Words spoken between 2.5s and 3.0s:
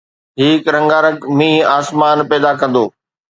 ڪندو